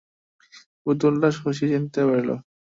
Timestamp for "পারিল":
2.07-2.29